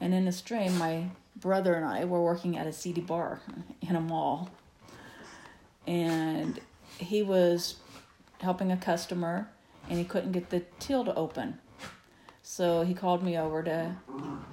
And 0.00 0.12
in 0.12 0.24
this 0.24 0.40
dream, 0.40 0.76
my 0.78 1.06
brother 1.36 1.74
and 1.74 1.84
I 1.84 2.04
were 2.04 2.22
working 2.22 2.58
at 2.58 2.66
a 2.66 2.72
CD 2.72 3.00
bar 3.00 3.40
in 3.80 3.96
a 3.96 4.00
mall. 4.00 4.50
And 5.86 6.58
he 6.98 7.22
was 7.22 7.76
helping 8.40 8.72
a 8.72 8.76
customer 8.76 9.48
and 9.88 9.98
he 9.98 10.04
couldn't 10.04 10.32
get 10.32 10.50
the 10.50 10.64
till 10.78 11.04
to 11.04 11.14
open. 11.14 11.58
So 12.42 12.82
he 12.82 12.94
called 12.94 13.22
me 13.22 13.38
over 13.38 13.62
to 13.62 13.96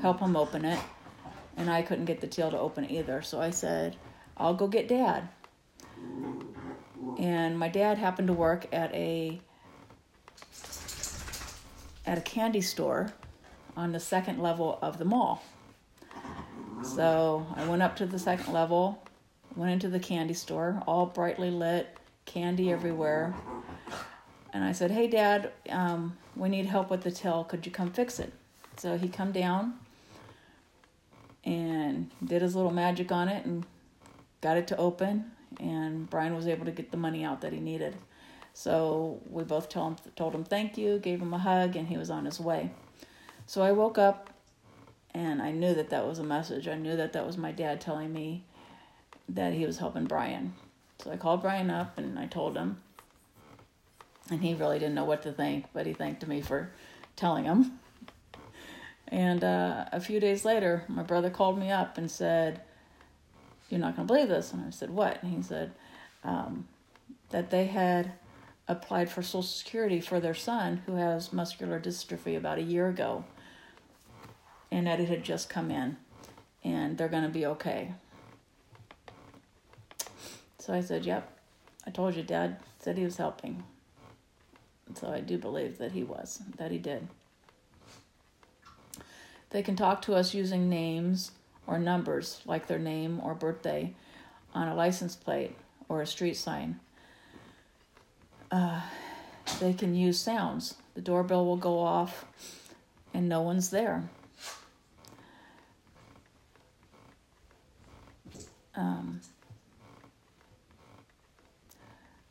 help 0.01 0.19
him 0.19 0.35
open 0.35 0.65
it. 0.65 0.79
And 1.57 1.69
I 1.69 1.81
couldn't 1.81 2.05
get 2.05 2.21
the 2.21 2.27
till 2.27 2.51
to 2.51 2.59
open 2.59 2.89
either. 2.89 3.21
So 3.21 3.41
I 3.41 3.49
said, 3.49 3.95
I'll 4.37 4.53
go 4.53 4.67
get 4.67 4.87
dad 4.87 5.29
and 7.17 7.57
my 7.57 7.67
dad 7.67 7.97
happened 7.97 8.27
to 8.27 8.33
work 8.33 8.67
at 8.71 8.93
a 8.93 9.39
at 12.05 12.17
a 12.17 12.21
candy 12.21 12.61
store 12.61 13.13
on 13.75 13.91
the 13.91 13.99
second 13.99 14.39
level 14.39 14.79
of 14.81 14.97
the 14.97 15.05
mall. 15.05 15.43
So 16.83 17.45
I 17.55 17.65
went 17.67 17.81
up 17.81 17.95
to 17.97 18.05
the 18.05 18.19
second 18.19 18.53
level, 18.53 19.03
went 19.55 19.71
into 19.71 19.89
the 19.89 19.99
candy 19.99 20.33
store, 20.33 20.81
all 20.87 21.05
brightly 21.05 21.51
lit, 21.51 21.97
candy 22.25 22.71
everywhere. 22.71 23.35
And 24.53 24.63
I 24.63 24.71
said, 24.71 24.91
"Hey, 24.91 25.07
Dad, 25.07 25.51
um, 25.69 26.17
we 26.35 26.49
need 26.49 26.65
help 26.65 26.89
with 26.89 27.01
the 27.01 27.11
till. 27.11 27.43
Could 27.43 27.65
you 27.65 27.71
come 27.71 27.91
fix 27.91 28.19
it?" 28.19 28.33
So 28.77 28.97
he 28.97 29.09
come 29.09 29.31
down 29.31 29.79
and 31.43 32.11
did 32.23 32.41
his 32.41 32.55
little 32.55 32.71
magic 32.71 33.11
on 33.11 33.27
it 33.27 33.45
and 33.45 33.65
got 34.41 34.57
it 34.57 34.67
to 34.67 34.77
open. 34.77 35.31
And 35.59 36.09
Brian 36.09 36.35
was 36.35 36.47
able 36.47 36.65
to 36.65 36.71
get 36.71 36.91
the 36.91 36.97
money 36.97 37.23
out 37.23 37.41
that 37.41 37.53
he 37.53 37.59
needed. 37.59 37.95
So 38.53 39.21
we 39.29 39.43
both 39.43 39.69
told 39.69 39.99
him, 39.99 40.11
told 40.15 40.33
him 40.33 40.43
thank 40.43 40.77
you, 40.77 40.99
gave 40.99 41.21
him 41.21 41.33
a 41.33 41.37
hug, 41.37 41.75
and 41.75 41.87
he 41.87 41.97
was 41.97 42.09
on 42.09 42.25
his 42.25 42.39
way. 42.39 42.71
So 43.45 43.61
I 43.61 43.71
woke 43.71 43.97
up 43.97 44.29
and 45.13 45.41
I 45.41 45.51
knew 45.51 45.73
that 45.73 45.89
that 45.89 46.05
was 46.05 46.19
a 46.19 46.23
message. 46.23 46.67
I 46.67 46.75
knew 46.75 46.95
that 46.95 47.13
that 47.13 47.25
was 47.25 47.37
my 47.37 47.51
dad 47.51 47.81
telling 47.81 48.11
me 48.13 48.43
that 49.29 49.53
he 49.53 49.65
was 49.65 49.77
helping 49.77 50.05
Brian. 50.05 50.53
So 50.99 51.11
I 51.11 51.17
called 51.17 51.41
Brian 51.41 51.69
up 51.69 51.97
and 51.97 52.17
I 52.17 52.25
told 52.25 52.57
him. 52.57 52.81
And 54.29 54.41
he 54.41 54.53
really 54.53 54.79
didn't 54.79 54.95
know 54.95 55.05
what 55.05 55.21
to 55.23 55.31
think, 55.31 55.65
but 55.73 55.85
he 55.85 55.93
thanked 55.93 56.25
me 56.27 56.41
for 56.41 56.71
telling 57.15 57.45
him. 57.45 57.79
And 59.07 59.43
uh, 59.43 59.85
a 59.91 60.01
few 60.01 60.19
days 60.19 60.43
later, 60.43 60.83
my 60.87 61.03
brother 61.03 61.29
called 61.29 61.57
me 61.57 61.71
up 61.71 61.97
and 61.97 62.11
said, 62.11 62.61
You're 63.69 63.79
not 63.79 63.95
going 63.95 64.07
to 64.07 64.13
believe 64.13 64.29
this. 64.29 64.53
And 64.53 64.65
I 64.65 64.69
said, 64.69 64.89
What? 64.89 65.21
And 65.21 65.33
he 65.33 65.41
said, 65.41 65.71
um, 66.23 66.67
That 67.29 67.49
they 67.49 67.65
had 67.65 68.13
applied 68.67 69.09
for 69.09 69.21
Social 69.21 69.43
Security 69.43 69.99
for 70.01 70.19
their 70.19 70.33
son 70.33 70.81
who 70.85 70.95
has 70.95 71.31
muscular 71.31 71.79
dystrophy 71.79 72.37
about 72.37 72.57
a 72.57 72.63
year 72.63 72.87
ago. 72.87 73.23
And 74.71 74.87
that 74.87 74.99
it 74.99 75.09
had 75.09 75.23
just 75.23 75.49
come 75.49 75.71
in 75.71 75.97
and 76.63 76.97
they're 76.97 77.07
going 77.07 77.23
to 77.23 77.29
be 77.29 77.45
okay. 77.45 77.93
So 80.59 80.73
I 80.73 80.81
said, 80.81 81.05
Yep, 81.05 81.31
I 81.85 81.91
told 81.91 82.15
you, 82.15 82.23
Dad 82.23 82.57
said 82.79 82.97
he 82.97 83.05
was 83.05 83.17
helping. 83.17 83.63
So 84.95 85.09
I 85.09 85.19
do 85.19 85.37
believe 85.37 85.77
that 85.77 85.91
he 85.91 86.03
was, 86.03 86.41
that 86.57 86.71
he 86.71 86.77
did. 86.77 87.07
They 89.49 89.63
can 89.63 89.75
talk 89.75 90.01
to 90.03 90.15
us 90.15 90.33
using 90.33 90.69
names 90.69 91.31
or 91.67 91.77
numbers, 91.77 92.41
like 92.45 92.67
their 92.67 92.79
name 92.79 93.19
or 93.21 93.35
birthday, 93.35 93.93
on 94.53 94.67
a 94.67 94.75
license 94.75 95.15
plate 95.15 95.55
or 95.89 96.01
a 96.01 96.07
street 96.07 96.35
sign. 96.35 96.79
Uh, 98.49 98.81
they 99.59 99.73
can 99.73 99.93
use 99.93 100.17
sounds. 100.17 100.75
The 100.95 101.01
doorbell 101.01 101.45
will 101.45 101.57
go 101.57 101.79
off 101.79 102.25
and 103.13 103.29
no 103.29 103.41
one's 103.41 103.69
there. 103.69 104.09
Um, 108.75 109.21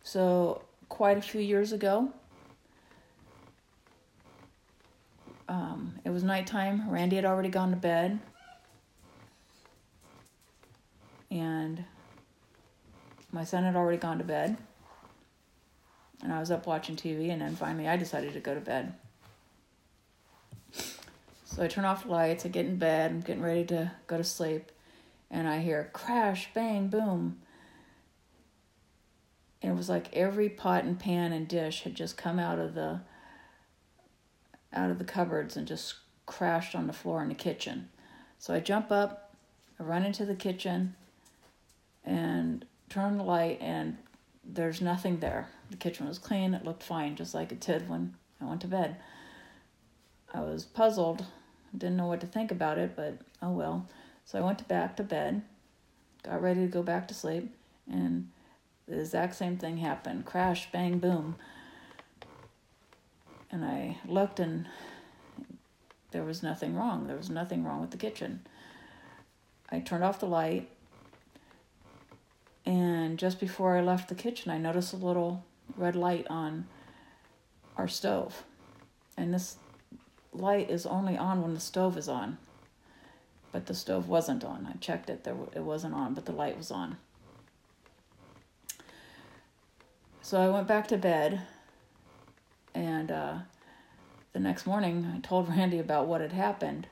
so, 0.05 0.63
quite 0.89 1.19
a 1.19 1.21
few 1.21 1.41
years 1.41 1.73
ago, 1.73 2.13
um, 5.49 5.99
it 6.05 6.11
was 6.11 6.23
nighttime. 6.23 6.89
Randy 6.89 7.17
had 7.17 7.25
already 7.25 7.49
gone 7.49 7.71
to 7.71 7.77
bed. 7.77 8.21
And 11.39 11.85
my 13.33 13.45
son 13.45 13.65
had 13.65 13.77
already 13.77 13.99
gone 13.99 14.19
to 14.19 14.25
bed. 14.25 14.57
And 16.23 16.33
I 16.33 16.41
was 16.41 16.51
up 16.51 16.67
watching 16.67 16.97
TV, 16.97 17.31
and 17.31 17.43
then 17.43 17.57
finally 17.57 17.87
I 17.87 17.97
decided 17.97 18.33
to 18.33 18.41
go 18.41 18.55
to 18.55 18.61
bed. 18.61 18.95
So 21.45 21.63
I 21.63 21.69
turn 21.69 21.85
off 21.85 22.05
the 22.05 22.11
lights, 22.11 22.45
I 22.45 22.49
get 22.49 22.67
in 22.67 22.77
bed, 22.77 23.11
I'm 23.11 23.21
getting 23.21 23.43
ready 23.43 23.65
to 23.67 23.93
go 24.07 24.17
to 24.17 24.25
sleep, 24.25 24.73
and 25.31 25.49
I 25.49 25.61
hear 25.61 25.91
crash, 25.93 26.49
bang, 26.53 26.89
boom. 26.89 27.39
And 29.63 29.73
it 29.73 29.77
was 29.77 29.89
like 29.89 30.15
every 30.15 30.49
pot 30.49 30.85
and 30.85 30.99
pan 30.99 31.33
and 31.33 31.49
dish 31.49 31.83
had 31.83 31.95
just 31.95 32.17
come 32.17 32.39
out 32.39 32.59
of 32.59 32.75
the 32.75 33.01
out 34.73 34.91
of 34.91 34.99
the 34.99 35.05
cupboards 35.05 35.57
and 35.57 35.67
just 35.67 35.95
crashed 36.27 36.75
on 36.75 36.87
the 36.87 36.93
floor 36.93 37.23
in 37.23 37.29
the 37.29 37.35
kitchen. 37.35 37.89
So 38.39 38.53
I 38.53 38.61
jump 38.61 38.93
up, 38.93 39.35
I 39.81 39.83
run 39.83 40.05
into 40.05 40.27
the 40.27 40.35
kitchen, 40.35 40.95
and 42.07 42.65
turn 42.89 43.19
the 43.19 43.25
light, 43.25 43.59
and 43.61 43.99
there's 44.43 44.81
nothing 44.81 45.19
there. 45.19 45.49
The 45.71 45.77
kitchen 45.77 46.09
was 46.09 46.19
clean, 46.19 46.55
it 46.55 46.65
looked 46.65 46.83
fine, 46.83 47.17
just 47.17 47.35
like 47.35 47.53
it 47.53 47.61
did 47.61 47.89
when 47.89 48.15
I 48.41 48.45
went 48.45 48.63
to 48.63 48.69
bed. 48.69 48.97
I 50.33 50.41
was 50.41 50.65
puzzled, 50.65 51.27
didn't 51.77 51.97
know 51.97 52.07
what 52.07 52.21
to 52.21 52.27
think 52.27 52.51
about 52.51 52.79
it, 52.79 52.95
but 52.97 53.19
oh 53.43 53.51
well. 53.51 53.87
So 54.25 54.39
I 54.39 54.43
went 54.43 54.67
back 54.69 54.97
to 54.97 55.03
bed, 55.03 55.43
got 56.23 56.41
ready 56.41 56.61
to 56.61 56.67
go 56.67 56.83
back 56.83 57.09
to 57.09 57.15
sleep, 57.15 57.55
and 57.91 58.31
the 58.89 59.01
exact 59.01 59.35
same 59.35 59.59
thing 59.59 59.79
happened 59.79 60.25
crash, 60.25 60.71
bang, 60.73 60.99
boom 60.99 61.37
and 63.51 63.65
I 63.65 63.99
looked 64.07 64.41
and 64.41 64.67
there 66.11 66.25
was 66.25 66.43
nothing 66.43 66.75
wrong. 66.75 67.07
There 67.07 67.17
was 67.17 67.31
nothing 67.31 67.65
wrong 67.65 67.81
with 67.81 67.91
the 67.91 67.97
kitchen. 67.97 68.47
I 69.71 69.81
turned 69.81 70.05
off 70.05 70.21
the 70.21 70.27
light, 70.27 70.69
and 73.07 73.19
just 73.21 73.39
before 73.39 73.77
I 73.77 73.81
left 73.81 74.09
the 74.09 74.17
kitchen, 74.17 74.51
I 74.51 74.59
noticed 74.59 74.93
a 74.93 74.97
little 74.97 75.45
red 75.77 75.95
light 75.95 76.27
on 76.29 76.67
our 77.77 77.87
stove. 77.87 78.43
And 79.17 79.33
this 79.33 79.59
light 80.33 80.69
is 80.69 80.87
only 80.87 81.17
on 81.17 81.41
when 81.41 81.55
the 81.55 81.61
stove 81.61 81.97
is 81.97 82.09
on. 82.09 82.39
But 83.53 83.67
the 83.67 83.75
stove 83.75 84.09
wasn't 84.09 84.45
on. 84.45 84.67
I 84.69 84.77
checked 84.79 85.09
it, 85.09 85.23
there 85.23 85.37
it 85.55 85.63
wasn't 85.63 85.95
on, 85.95 86.15
but 86.15 86.27
the 86.27 86.33
light 86.33 86.59
was 86.59 86.73
on. 86.73 86.97
So 90.21 90.41
I 90.41 90.49
went 90.49 90.67
back 90.67 90.89
to 90.89 90.99
bed 90.99 91.43
and 92.75 93.13
uh, 93.13 93.39
the 94.33 94.41
next 94.41 94.67
morning, 94.67 95.13
I 95.15 95.21
told 95.21 95.49
Randy 95.57 95.79
about 95.79 96.09
what 96.09 96.21
had 96.21 96.33
happened, 96.33 96.89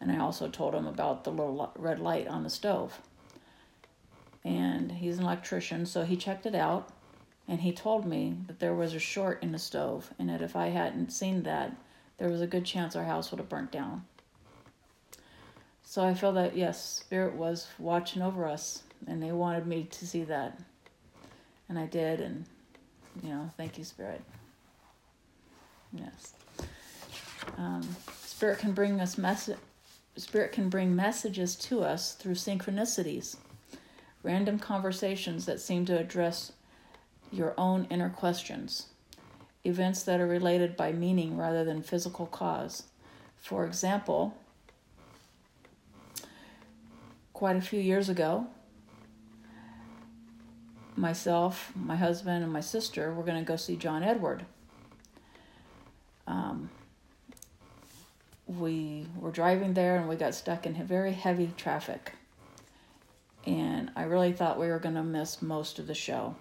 and 0.00 0.10
I 0.10 0.18
also 0.18 0.48
told 0.48 0.74
him 0.74 0.86
about 0.86 1.24
the 1.24 1.30
little 1.30 1.72
red 1.76 2.00
light 2.00 2.26
on 2.26 2.42
the 2.42 2.50
stove. 2.50 3.02
And 4.44 4.90
he's 4.90 5.18
an 5.18 5.24
electrician, 5.24 5.86
so 5.86 6.04
he 6.04 6.16
checked 6.16 6.46
it 6.46 6.54
out, 6.54 6.88
and 7.46 7.60
he 7.60 7.72
told 7.72 8.06
me 8.06 8.36
that 8.46 8.58
there 8.58 8.74
was 8.74 8.94
a 8.94 8.98
short 8.98 9.42
in 9.42 9.52
the 9.52 9.58
stove, 9.58 10.12
and 10.18 10.28
that 10.28 10.42
if 10.42 10.56
I 10.56 10.68
hadn't 10.68 11.12
seen 11.12 11.44
that, 11.44 11.76
there 12.18 12.28
was 12.28 12.40
a 12.40 12.46
good 12.46 12.64
chance 12.64 12.96
our 12.96 13.04
house 13.04 13.30
would 13.30 13.38
have 13.38 13.48
burnt 13.48 13.70
down. 13.70 14.04
So 15.84 16.04
I 16.04 16.14
feel 16.14 16.32
that, 16.32 16.56
yes, 16.56 16.84
Spirit 16.84 17.34
was 17.34 17.68
watching 17.78 18.22
over 18.22 18.48
us, 18.48 18.82
and 19.06 19.22
they 19.22 19.32
wanted 19.32 19.66
me 19.66 19.84
to 19.90 20.06
see 20.06 20.24
that. 20.24 20.58
And 21.68 21.78
I 21.78 21.86
did, 21.86 22.20
and, 22.20 22.44
you 23.22 23.28
know, 23.28 23.50
thank 23.56 23.78
you, 23.78 23.84
Spirit. 23.84 24.22
Yes. 25.92 26.34
Um, 27.58 27.82
spirit 28.14 28.58
can 28.58 28.72
bring 28.72 29.00
us 29.00 29.18
mess- 29.18 29.50
Spirit 30.16 30.52
can 30.52 30.68
bring 30.68 30.94
messages 30.94 31.56
to 31.56 31.82
us 31.82 32.14
through 32.14 32.34
synchronicities, 32.34 33.36
random 34.22 34.58
conversations 34.58 35.46
that 35.46 35.60
seem 35.60 35.84
to 35.86 35.98
address 35.98 36.52
your 37.30 37.54
own 37.58 37.86
inner 37.90 38.10
questions, 38.10 38.86
events 39.64 40.02
that 40.02 40.20
are 40.20 40.26
related 40.26 40.76
by 40.76 40.92
meaning 40.92 41.36
rather 41.36 41.64
than 41.64 41.82
physical 41.82 42.26
cause. 42.26 42.84
For 43.36 43.64
example, 43.64 44.36
quite 47.32 47.56
a 47.56 47.60
few 47.60 47.80
years 47.80 48.08
ago, 48.08 48.46
myself, 50.94 51.72
my 51.74 51.96
husband, 51.96 52.44
and 52.44 52.52
my 52.52 52.60
sister 52.60 53.12
were 53.12 53.24
going 53.24 53.38
to 53.38 53.44
go 53.44 53.56
see 53.56 53.76
John 53.76 54.02
Edward 54.02 54.44
um, 56.26 56.70
we 58.46 59.06
were 59.18 59.30
driving 59.30 59.74
there 59.74 59.96
and 59.96 60.08
we 60.08 60.16
got 60.16 60.34
stuck 60.34 60.66
in 60.66 60.74
very 60.74 61.12
heavy 61.12 61.50
traffic. 61.56 62.12
I 63.94 64.04
really 64.04 64.32
thought 64.32 64.58
we 64.58 64.68
were 64.68 64.78
going 64.78 64.94
to 64.94 65.02
miss 65.02 65.42
most 65.42 65.78
of 65.78 65.86
the 65.86 65.94
show. 65.94 66.34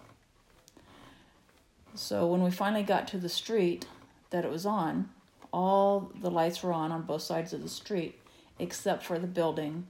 So 1.94 2.28
when 2.28 2.42
we 2.42 2.52
finally 2.52 2.84
got 2.84 3.08
to 3.10 3.18
the 3.18 3.30
street 3.30 3.86
that 4.30 4.46
it 4.46 4.52
was 4.52 4.66
on, 4.66 5.10
all 5.52 6.12
the 6.22 6.32
lights 6.32 6.64
were 6.64 6.72
on 6.72 6.92
on 6.92 7.02
both 7.02 7.22
sides 7.22 7.52
of 7.52 7.62
the 7.62 7.70
street 7.70 8.18
except 8.60 9.04
for 9.04 9.20
the 9.20 9.28
building 9.28 9.88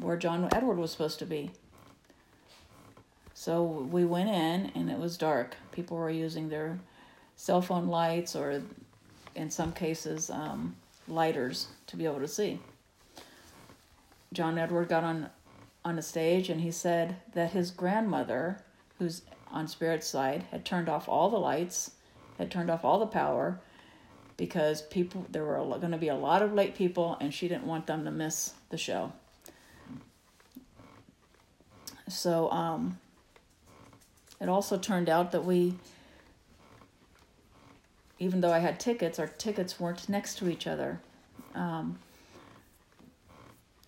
where 0.00 0.16
John 0.16 0.48
Edward 0.52 0.78
was 0.78 0.92
supposed 0.92 1.18
to 1.18 1.26
be. 1.26 1.50
So 3.34 3.62
we 3.62 4.04
went 4.04 4.30
in 4.30 4.70
and 4.74 4.90
it 4.90 4.98
was 4.98 5.16
dark. 5.16 5.56
People 5.72 5.96
were 5.96 6.10
using 6.10 6.48
their 6.48 6.78
cell 7.36 7.60
phone 7.60 7.88
lights 7.88 8.36
or 8.36 8.62
in 9.34 9.50
some 9.50 9.72
cases, 9.72 10.30
um, 10.30 10.76
lighters 11.08 11.68
to 11.88 11.96
be 11.96 12.04
able 12.04 12.20
to 12.20 12.28
see. 12.28 12.60
John 14.32 14.58
Edward 14.58 14.88
got 14.88 15.04
on 15.04 15.30
on 15.84 15.98
a 15.98 16.02
stage 16.02 16.48
and 16.48 16.60
he 16.60 16.70
said 16.70 17.16
that 17.34 17.52
his 17.52 17.70
grandmother, 17.70 18.58
who's 18.98 19.22
on 19.50 19.66
Spirit's 19.66 20.06
side, 20.06 20.44
had 20.50 20.64
turned 20.64 20.88
off 20.88 21.08
all 21.08 21.30
the 21.30 21.38
lights, 21.38 21.92
had 22.38 22.50
turned 22.50 22.70
off 22.70 22.84
all 22.84 22.98
the 22.98 23.06
power, 23.06 23.60
because 24.36 24.82
people 24.82 25.26
there 25.30 25.44
were 25.44 25.58
going 25.78 25.90
to 25.90 25.98
be 25.98 26.08
a 26.08 26.14
lot 26.14 26.40
of 26.40 26.54
late 26.54 26.74
people 26.74 27.16
and 27.20 27.34
she 27.34 27.46
didn't 27.46 27.66
want 27.66 27.86
them 27.86 28.04
to 28.04 28.10
miss 28.10 28.54
the 28.70 28.78
show. 28.78 29.12
So 32.08 32.50
um, 32.50 32.98
it 34.40 34.48
also 34.48 34.78
turned 34.78 35.08
out 35.08 35.32
that 35.32 35.44
we, 35.44 35.74
even 38.18 38.40
though 38.40 38.52
I 38.52 38.60
had 38.60 38.80
tickets, 38.80 39.18
our 39.18 39.28
tickets 39.28 39.78
weren't 39.78 40.08
next 40.08 40.38
to 40.38 40.48
each 40.48 40.66
other. 40.66 41.00
Um, 41.54 41.98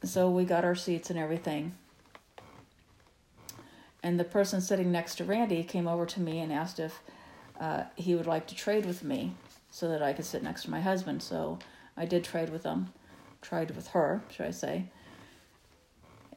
so 0.05 0.29
we 0.29 0.45
got 0.45 0.65
our 0.65 0.75
seats 0.75 1.11
and 1.11 1.19
everything. 1.19 1.75
And 4.03 4.19
the 4.19 4.25
person 4.25 4.61
sitting 4.61 4.91
next 4.91 5.17
to 5.17 5.25
Randy 5.25 5.63
came 5.63 5.87
over 5.87 6.07
to 6.07 6.21
me 6.21 6.41
and 6.41 6.53
asked 6.53 6.81
if 6.81 7.01
uh, 7.61 7.85
he 7.95 8.15
would 8.15 8.27
like 8.27 8.47
to 8.49 8.55
trade 8.55 8.85
with 8.85 9.05
me 9.05 9.35
so 9.71 9.89
that 9.89 10.03
I 10.03 10.13
could 10.13 10.25
sit 10.25 10.43
next 10.43 10.65
to 10.65 10.71
my 10.71 10.81
husband. 10.81 11.23
So 11.23 11.59
I 11.97 12.05
did 12.07 12.25
trade 12.25 12.51
with 12.51 12.65
him, 12.65 12.93
tried 13.41 13.71
with 13.71 13.89
her, 13.89 14.23
should 14.31 14.47
I 14.47 14.51
say. 14.51 14.87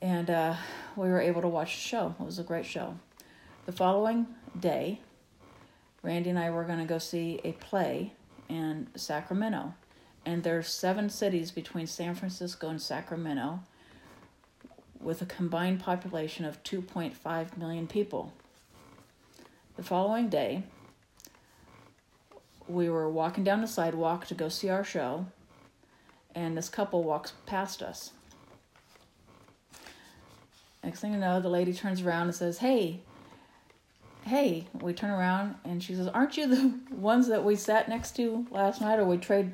And 0.02 0.30
uh, 0.30 0.56
we 0.96 1.10
were 1.10 1.22
able 1.22 1.42
to 1.42 1.48
watch 1.48 1.76
the 1.76 1.82
show. 1.82 2.16
It 2.20 2.24
was 2.24 2.38
a 2.38 2.44
great 2.44 2.66
show. 2.66 2.98
The 3.66 3.72
following 3.72 4.28
day, 4.60 5.00
Randy 6.04 6.30
and 6.30 6.38
I 6.38 6.52
were 6.52 6.66
going 6.66 6.80
to 6.80 6.86
go 6.86 7.00
see 7.00 7.42
a 7.44 7.54
play 7.54 8.14
in 8.48 8.88
Sacramento. 8.96 9.74
And 10.26 10.44
there's 10.44 10.68
seven 10.68 11.10
cities 11.10 11.50
between 11.52 11.88
San 11.88 12.14
Francisco 12.14 12.70
and 12.70 12.82
Sacramento 12.82 13.62
with 15.02 15.22
a 15.22 15.26
combined 15.26 15.80
population 15.80 16.46
of 16.46 16.64
2.5 16.64 17.58
million 17.58 17.88
people. 17.88 18.34
The 19.76 19.84
following 19.84 20.30
day, 20.30 20.64
we 22.68 22.90
were 22.90 23.10
walking 23.10 23.44
down 23.44 23.62
the 23.62 23.68
sidewalk 23.68 24.26
to 24.28 24.34
go 24.34 24.50
see 24.50 24.70
our 24.70 24.84
show, 24.84 25.28
and 26.34 26.58
this 26.58 26.70
couple 26.70 27.04
walks 27.04 27.34
past 27.46 27.84
us. 27.84 28.12
Next 30.84 31.02
thing 31.02 31.14
you 31.14 31.20
know, 31.20 31.42
the 31.42 31.50
lady 31.50 31.74
turns 31.74 32.02
around 32.02 32.28
and 32.28 32.36
says, 32.36 32.60
Hey, 32.60 33.00
hey. 34.26 34.68
We 34.82 34.94
turn 34.94 35.10
around 35.10 35.56
and 35.64 35.82
she 35.82 35.96
says, 35.96 36.08
Aren't 36.08 36.38
you 36.38 36.48
the 36.48 36.80
ones 36.96 37.28
that 37.28 37.44
we 37.44 37.56
sat 37.56 37.90
next 37.90 38.16
to 38.18 38.46
last 38.52 38.82
night 38.82 39.00
or 39.00 39.06
we 39.06 39.18
trade 39.18 39.54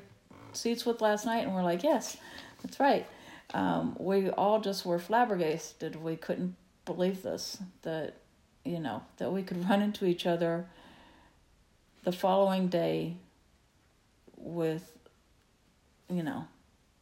seats 0.51 0.86
with 0.86 1.01
last 1.01 1.25
night? 1.25 1.45
And 1.45 1.55
we're 1.55 1.63
like, 1.63 1.83
Yes, 1.83 2.17
that's 2.62 2.79
right 2.81 3.07
um, 3.53 3.96
we 4.00 4.29
all 4.29 4.62
just 4.62 4.86
were 4.86 5.00
flabbergasted. 5.00 5.96
We 5.96 6.15
couldn't 6.15 6.55
believe 6.86 7.22
this 7.22 7.58
that 7.84 8.15
you 8.63 8.79
know 8.79 9.03
that 9.17 9.31
we 9.31 9.43
could 9.43 9.65
run 9.70 9.81
into 9.81 10.05
each 10.05 10.25
other 10.25 10.67
the 12.03 12.12
following 12.12 12.67
day 12.67 13.17
with 14.38 14.91
you 16.10 16.24
know 16.24 16.46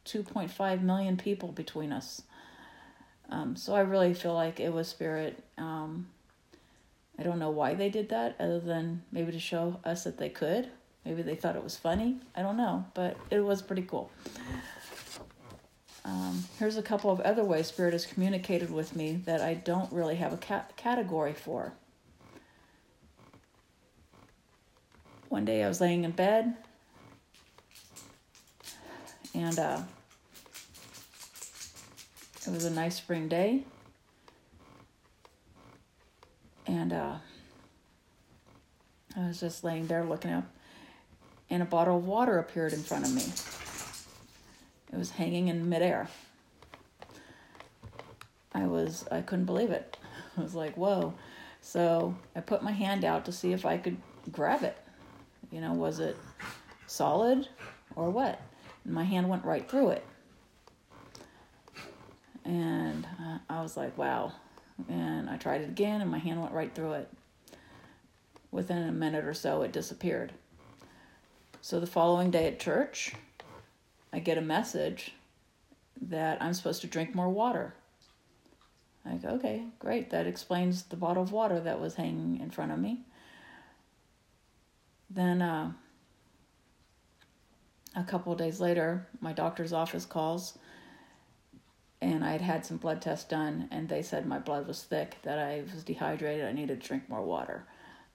2.5 0.06 0.82
million 0.82 1.18
people 1.18 1.52
between 1.52 1.92
us. 1.92 2.24
Um, 3.30 3.56
so 3.56 3.76
I 3.76 3.82
really 3.82 4.14
feel 4.16 4.34
like 4.34 4.60
it 4.60 4.74
was 4.74 4.88
spirit. 4.88 5.44
Um, 5.58 6.08
I 7.18 7.24
don't 7.24 7.38
know 7.38 7.52
why 7.52 7.76
they 7.76 7.90
did 7.90 8.10
that, 8.10 8.36
other 8.40 8.60
than 8.60 9.04
maybe 9.12 9.32
to 9.32 9.40
show 9.40 9.80
us 9.84 10.06
that 10.06 10.18
they 10.18 10.30
could. 10.30 10.70
Maybe 11.06 11.22
they 11.22 11.36
thought 11.36 11.56
it 11.56 11.64
was 11.64 11.76
funny. 11.76 12.18
I 12.36 12.42
don't 12.42 12.58
know, 12.58 12.86
but 12.94 13.18
it 13.30 13.42
was 13.42 13.62
pretty 13.62 13.84
cool. 13.84 14.10
Um, 16.06 16.46
here's 16.58 16.78
a 16.78 16.82
couple 16.82 17.12
of 17.12 17.20
other 17.22 17.44
ways 17.44 17.68
Spirit 17.68 17.94
has 17.94 18.06
communicated 18.06 18.72
with 18.72 18.96
me 18.96 19.22
that 19.26 19.42
I 19.42 19.54
don't 19.54 19.92
really 19.92 20.16
have 20.16 20.34
a 20.34 20.38
ca- 20.38 20.66
category 20.76 21.34
for. 21.34 21.74
One 25.28 25.46
day 25.46 25.64
I 25.64 25.68
was 25.68 25.80
laying 25.80 26.04
in 26.06 26.12
bed 26.12 26.56
and 29.34 29.60
uh, 29.60 29.82
it 32.46 32.52
was 32.52 32.66
a 32.66 32.72
nice 32.72 32.96
spring 32.96 33.28
day. 33.28 33.64
And 36.66 36.94
uh, 36.94 37.16
I 39.16 39.28
was 39.28 39.40
just 39.40 39.64
laying 39.64 39.88
there 39.88 40.04
looking 40.04 40.32
up, 40.32 40.46
and 41.50 41.64
a 41.64 41.66
bottle 41.66 41.98
of 41.98 42.06
water 42.06 42.38
appeared 42.38 42.74
in 42.74 42.84
front 42.84 43.06
of 43.06 43.14
me. 43.14 43.24
It 44.92 44.98
was 44.98 45.12
hanging 45.12 45.48
in 45.48 45.70
midair. 45.70 46.10
I 48.54 48.66
was 48.66 49.06
I 49.12 49.22
couldn't 49.22 49.46
believe 49.46 49.72
it. 49.72 49.98
I 50.38 50.42
was 50.42 50.56
like, 50.56 50.76
"Whoa!" 50.76 51.14
So 51.62 52.16
I 52.36 52.40
put 52.40 52.64
my 52.64 52.72
hand 52.72 53.06
out 53.06 53.26
to 53.26 53.32
see 53.32 53.54
if 53.54 53.66
I 53.66 53.78
could 53.78 53.98
grab 54.32 54.64
it. 54.64 54.78
You 55.52 55.62
know, 55.62 55.74
was 55.74 56.00
it 56.00 56.18
solid 56.88 57.48
or 57.96 58.10
what? 58.10 58.42
And 58.84 58.94
my 58.94 59.04
hand 59.04 59.30
went 59.30 59.46
right 59.46 59.70
through 59.70 59.90
it. 59.90 60.06
And 62.46 63.06
uh, 63.22 63.38
I 63.50 63.62
was 63.62 63.78
like, 63.78 63.98
"Wow!" 63.98 64.34
And 64.88 65.30
I 65.30 65.38
tried 65.38 65.62
it 65.62 65.70
again, 65.70 66.02
and 66.02 66.10
my 66.10 66.20
hand 66.20 66.42
went 66.42 66.54
right 66.54 66.74
through 66.74 66.94
it. 66.94 67.10
Within 68.52 68.88
a 68.88 68.92
minute 68.92 69.26
or 69.26 69.34
so, 69.36 69.62
it 69.62 69.72
disappeared. 69.72 70.34
So 71.62 71.80
the 71.80 71.88
following 71.88 72.32
day 72.32 72.48
at 72.48 72.60
church, 72.60 73.14
I 74.12 74.20
get 74.20 74.38
a 74.38 74.42
message 74.42 75.14
that 76.02 76.42
I'm 76.42 76.54
supposed 76.54 76.82
to 76.82 76.88
drink 76.88 77.14
more 77.14 77.30
water. 77.30 77.74
I 79.06 79.16
go, 79.16 79.30
okay, 79.30 79.64
great. 79.80 80.10
That 80.10 80.28
explains 80.28 80.84
the 80.84 80.96
bottle 80.96 81.24
of 81.24 81.32
water 81.32 81.60
that 81.60 81.80
was 81.80 81.96
hanging 81.96 82.40
in 82.40 82.52
front 82.52 82.72
of 82.72 82.80
me. 82.80 83.02
Then 85.10 85.42
uh, 85.42 85.72
a 87.96 88.04
couple 88.04 88.36
days 88.36 88.60
later, 88.60 89.08
my 89.20 89.34
doctor's 89.34 89.74
office 89.74 90.06
calls, 90.06 90.58
and 92.02 92.24
I 92.24 92.32
had 92.32 92.42
had 92.42 92.66
some 92.66 92.78
blood 92.78 93.02
tests 93.02 93.28
done, 93.28 93.68
and 93.72 93.90
they 93.90 94.02
said 94.02 94.26
my 94.26 94.40
blood 94.40 94.68
was 94.68 94.84
thick, 94.84 95.18
that 95.24 95.40
I 95.40 95.64
was 95.74 95.84
dehydrated, 95.84 96.46
I 96.46 96.52
needed 96.52 96.82
to 96.82 96.88
drink 96.88 97.10
more 97.10 97.24
water. 97.24 97.66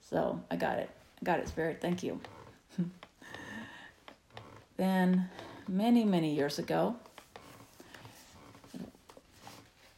So 0.00 0.40
I 0.50 0.57
got 0.57 0.78
it. 0.78 0.90
I 1.20 1.24
got 1.24 1.40
it, 1.40 1.48
Spirit. 1.48 1.78
Thank 1.80 2.02
you. 2.02 2.20
then 4.76 5.28
many, 5.68 6.05
many 6.05 6.35
years 6.35 6.59
ago. 6.59 6.96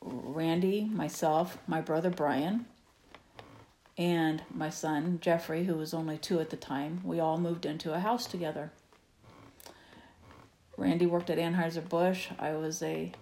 Randy, 0.00 0.84
myself, 0.84 1.58
my 1.66 1.80
brother 1.80 2.10
Brian, 2.10 2.66
and 3.98 4.42
my 4.52 4.70
son 4.70 5.18
Jeffrey, 5.20 5.64
who 5.64 5.74
was 5.74 5.94
only 5.94 6.18
two 6.18 6.40
at 6.40 6.50
the 6.50 6.56
time, 6.56 7.00
we 7.02 7.18
all 7.18 7.38
moved 7.38 7.66
into 7.66 7.92
a 7.92 8.00
house 8.00 8.26
together. 8.26 8.70
Randy 10.76 11.06
worked 11.06 11.30
at 11.30 11.38
Anheuser-Busch. 11.38 12.28
I 12.38 12.52
was 12.52 12.82
a 12.82 13.12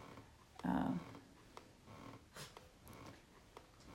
uh, 0.67 0.91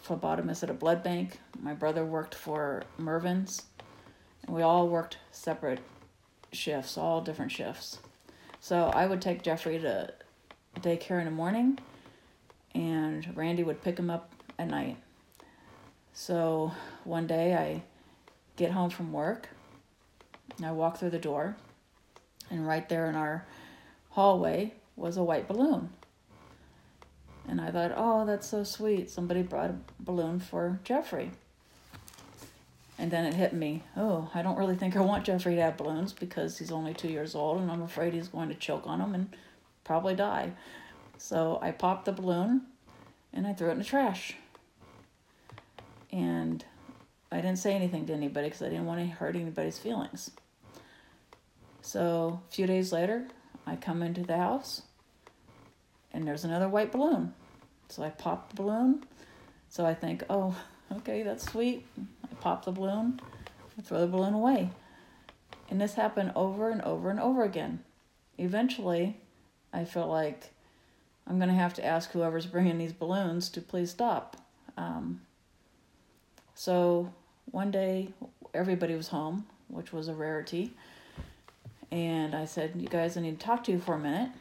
phlebotomist 0.06 0.64
at 0.64 0.70
a 0.70 0.74
blood 0.74 1.04
bank. 1.04 1.40
My 1.62 1.74
brother 1.74 2.06
worked 2.06 2.34
for 2.34 2.84
Mervyn's. 2.98 3.64
And 4.46 4.56
we 4.56 4.62
all 4.62 4.88
worked 4.88 5.18
separate 5.32 5.80
shifts, 6.54 6.98
all 6.98 7.20
different 7.22 7.52
shifts. 7.52 8.00
So 8.60 8.86
I 8.88 9.06
would 9.06 9.22
take 9.22 9.41
Jeffrey 9.41 9.80
to 9.80 10.13
daycare 10.80 11.19
in 11.19 11.26
the 11.26 11.32
morning, 11.32 11.80
and 12.76 13.36
Randy 13.36 13.63
would 13.63 13.82
pick 13.82 13.98
him 13.98 14.10
up 14.10 14.32
at 14.58 14.67
night. 14.67 14.98
So 16.13 16.74
one 17.04 17.28
day 17.28 17.56
I 17.56 17.84
get 18.58 18.72
home 18.72 18.89
from 18.89 19.13
work, 19.13 19.50
and 20.58 20.65
I 20.65 20.72
walk 20.72 20.98
through 20.98 21.12
the 21.12 21.19
door, 21.19 21.56
and 22.50 22.67
right 22.67 22.88
there 22.89 23.08
in 23.08 23.15
our 23.15 23.45
hallway 24.12 24.74
was 24.95 25.15
a 25.17 25.24
white 25.24 25.48
balloon. 25.48 25.89
And 27.48 27.62
I 27.62 27.72
thought, 27.72 27.93
oh, 27.95 28.26
that's 28.26 28.48
so 28.48 28.63
sweet. 28.63 29.10
Somebody 29.10 29.41
brought 29.41 29.72
a 29.72 29.76
balloon 30.00 30.39
for 30.39 30.80
Jeffrey. 30.84 31.32
And 33.00 33.10
then 33.10 33.26
it 33.26 33.34
hit 33.34 33.54
me, 33.54 33.84
oh, 33.96 34.30
I 34.36 34.42
don't 34.42 34.58
really 34.58 34.76
think 34.76 34.98
I 34.98 35.00
want 35.00 35.24
Jeffrey 35.24 35.56
to 35.56 35.62
have 35.62 35.78
balloons 35.78 36.12
because 36.12 36.58
he's 36.58 36.70
only 36.70 36.94
two 36.94 37.08
years 37.08 37.34
old 37.34 37.62
and 37.62 37.72
I'm 37.72 37.82
afraid 37.82 38.14
he's 38.14 38.28
going 38.28 38.50
to 38.50 38.56
choke 38.56 38.86
on 38.86 39.00
them 39.00 39.16
and 39.16 39.34
probably 39.86 40.16
die. 40.16 40.52
So 41.18 41.60
I 41.62 41.72
popped 41.72 42.04
the 42.04 42.12
balloon 42.12 42.64
and 43.32 43.48
I 43.48 43.54
threw 43.54 43.70
it 43.70 43.72
in 43.72 43.78
the 43.80 43.86
trash. 43.86 44.36
And 46.12 46.66
I 47.32 47.38
didn't 47.38 47.60
say 47.60 47.74
anything 47.74 48.06
to 48.08 48.14
anybody 48.14 48.48
because 48.48 48.64
I 48.64 48.68
didn't 48.68 48.86
want 48.86 49.00
to 49.00 49.06
hurt 49.06 49.38
anybody's 49.38 49.80
feelings. 49.80 50.32
So 51.82 52.42
a 52.50 52.54
few 52.54 52.68
days 52.68 52.92
later, 52.92 53.30
I 53.66 53.78
come 53.78 54.04
into 54.04 54.24
the 54.24 54.36
house 54.36 54.82
and 56.12 56.28
there's 56.28 56.44
another 56.44 56.68
white 56.68 56.92
balloon. 56.92 57.34
So 57.88 58.04
I 58.04 58.10
pop 58.10 58.50
the 58.50 58.58
balloon. 58.58 59.06
So 59.70 59.86
I 59.86 59.94
think, 59.94 60.26
oh, 60.30 60.54
okay, 60.92 61.24
that's 61.24 61.50
sweet 61.50 61.86
pop 62.39 62.65
the 62.65 62.71
balloon, 62.71 63.19
throw 63.82 64.02
the 64.02 64.08
balloon 64.08 64.34
away. 64.34 64.69
And 65.69 65.80
this 65.80 65.93
happened 65.93 66.32
over 66.36 66.69
and 66.69 66.82
over 66.82 67.10
and 67.10 67.19
over 67.19 67.43
again. 67.43 67.84
Eventually, 68.38 69.17
I 69.71 69.86
feel 69.86 70.08
like 70.08 70.52
I'm 71.28 71.38
going 71.38 71.49
to 71.49 71.56
have 71.56 71.73
to 71.75 71.86
ask 71.86 72.12
whoever's 72.12 72.47
bringing 72.47 72.78
these 72.78 72.93
balloons 72.93 73.49
to 73.49 73.62
please 73.62 73.91
stop. 73.91 74.38
Um, 74.78 75.21
so 76.56 77.13
one 77.52 77.71
day, 77.71 78.10
everybody 78.54 78.95
was 78.95 79.10
home, 79.10 79.45
which 79.67 79.93
was 79.93 80.08
a 80.08 80.13
rarity. 80.13 80.71
And 81.91 82.36
I 82.36 82.45
said, 82.45 82.73
You 82.75 82.88
guys, 82.88 83.15
I 83.15 83.21
need 83.21 83.39
to 83.39 83.45
talk 83.45 83.63
to 83.65 83.71
you 83.71 83.80
for 83.80 83.95
a 83.95 83.99
minute. 83.99 84.32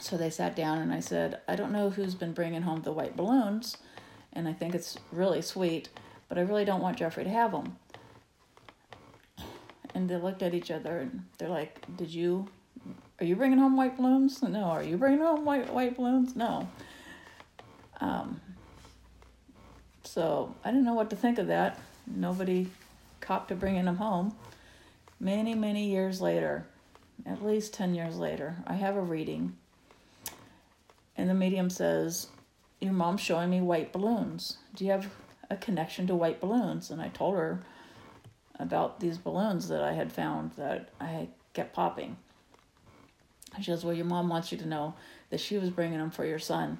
So 0.00 0.16
they 0.16 0.30
sat 0.30 0.54
down 0.54 0.78
and 0.78 0.92
I 0.92 1.00
said, 1.00 1.40
I 1.48 1.56
don't 1.56 1.72
know 1.72 1.90
who's 1.90 2.14
been 2.14 2.32
bringing 2.32 2.62
home 2.62 2.82
the 2.82 2.92
white 2.92 3.16
balloons, 3.16 3.76
and 4.32 4.46
I 4.46 4.52
think 4.52 4.74
it's 4.74 4.98
really 5.10 5.42
sweet, 5.42 5.88
but 6.28 6.38
I 6.38 6.42
really 6.42 6.64
don't 6.64 6.80
want 6.80 6.98
Jeffrey 6.98 7.24
to 7.24 7.30
have 7.30 7.52
them. 7.52 7.76
And 9.94 10.08
they 10.08 10.16
looked 10.16 10.42
at 10.42 10.54
each 10.54 10.70
other 10.70 10.98
and 10.98 11.24
they're 11.38 11.48
like, 11.48 11.84
Did 11.96 12.10
you, 12.10 12.48
are 13.20 13.24
you 13.24 13.36
bringing 13.36 13.58
home 13.58 13.76
white 13.76 13.96
balloons? 13.96 14.42
No. 14.42 14.64
Are 14.64 14.82
you 14.82 14.96
bringing 14.96 15.20
home 15.20 15.44
white, 15.44 15.72
white 15.72 15.96
balloons? 15.96 16.36
No. 16.36 16.68
Um, 18.00 18.40
so 20.04 20.54
I 20.64 20.70
didn't 20.70 20.84
know 20.84 20.94
what 20.94 21.10
to 21.10 21.16
think 21.16 21.38
of 21.38 21.46
that. 21.46 21.78
Nobody 22.06 22.68
copped 23.20 23.48
to 23.48 23.54
bringing 23.54 23.86
them 23.86 23.96
home. 23.96 24.34
Many, 25.18 25.54
many 25.54 25.88
years 25.88 26.20
later, 26.20 26.66
at 27.24 27.44
least 27.44 27.72
10 27.72 27.94
years 27.94 28.16
later, 28.16 28.56
I 28.66 28.74
have 28.74 28.96
a 28.96 29.00
reading 29.00 29.56
and 31.16 31.30
the 31.30 31.34
medium 31.34 31.70
says, 31.70 32.28
Your 32.80 32.92
mom's 32.92 33.20
showing 33.20 33.50
me 33.50 33.60
white 33.60 33.92
balloons. 33.92 34.58
Do 34.74 34.84
you 34.84 34.90
have 34.90 35.08
a 35.50 35.56
connection 35.56 36.06
to 36.06 36.14
white 36.14 36.40
balloons? 36.40 36.90
And 36.90 37.00
I 37.00 37.08
told 37.08 37.36
her 37.36 37.62
about 38.58 39.00
these 39.00 39.18
balloons 39.18 39.68
that 39.68 39.82
I 39.82 39.92
had 39.92 40.12
found 40.12 40.52
that 40.52 40.90
I 41.00 41.28
kept 41.52 41.74
popping. 41.74 42.16
She 43.60 43.70
goes, 43.70 43.84
Well, 43.84 43.94
your 43.94 44.04
mom 44.04 44.28
wants 44.28 44.52
you 44.52 44.58
to 44.58 44.66
know 44.66 44.94
that 45.30 45.40
she 45.40 45.58
was 45.58 45.70
bringing 45.70 45.98
them 45.98 46.10
for 46.10 46.24
your 46.24 46.38
son. 46.38 46.78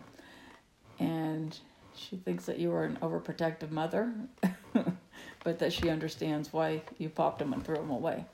And 0.98 1.59
she 1.94 2.16
thinks 2.16 2.46
that 2.46 2.59
you 2.59 2.70
were 2.70 2.85
an 2.85 2.98
overprotective 3.02 3.70
mother, 3.70 4.12
but 5.44 5.59
that 5.59 5.72
she 5.72 5.88
understands 5.88 6.52
why 6.52 6.83
you 6.98 7.09
popped 7.09 7.38
them 7.38 7.52
and 7.52 7.64
threw 7.64 7.76
them 7.76 7.90
away. 7.90 8.26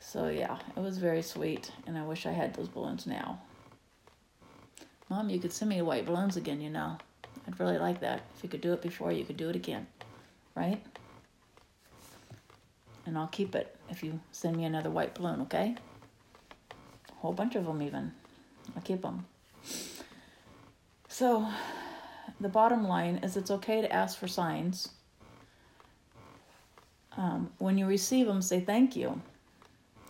So, 0.00 0.28
yeah, 0.28 0.58
it 0.76 0.80
was 0.80 0.98
very 0.98 1.22
sweet, 1.22 1.70
and 1.86 1.98
I 1.98 2.04
wish 2.04 2.26
I 2.26 2.32
had 2.32 2.54
those 2.54 2.68
balloons 2.68 3.06
now. 3.06 3.40
Mom, 5.10 5.28
you 5.28 5.38
could 5.38 5.52
send 5.52 5.68
me 5.68 5.82
white 5.82 6.06
balloons 6.06 6.36
again, 6.36 6.60
you 6.60 6.70
know. 6.70 6.96
I'd 7.46 7.58
really 7.60 7.78
like 7.78 8.00
that. 8.00 8.22
If 8.36 8.42
you 8.42 8.48
could 8.48 8.60
do 8.60 8.72
it 8.72 8.82
before, 8.82 9.12
you 9.12 9.24
could 9.24 9.36
do 9.36 9.48
it 9.48 9.56
again. 9.56 9.86
Right? 10.54 10.82
And 13.04 13.16
I'll 13.16 13.28
keep 13.28 13.54
it 13.54 13.76
if 13.88 14.02
you 14.02 14.20
send 14.32 14.56
me 14.56 14.64
another 14.64 14.90
white 14.90 15.14
balloon, 15.14 15.40
okay? 15.42 15.76
A 17.10 17.14
whole 17.20 17.32
bunch 17.32 17.54
of 17.54 17.64
them, 17.64 17.82
even. 17.82 18.12
I'll 18.74 18.82
keep 18.82 19.02
them. 19.02 19.26
So, 21.08 21.48
the 22.40 22.48
bottom 22.48 22.86
line 22.86 23.20
is 23.22 23.36
it's 23.36 23.50
okay 23.50 23.80
to 23.80 23.92
ask 23.92 24.18
for 24.18 24.28
signs. 24.28 24.90
Um, 27.16 27.50
when 27.58 27.78
you 27.78 27.86
receive 27.86 28.26
them, 28.26 28.42
say 28.42 28.60
thank 28.60 28.96
you. 28.96 29.20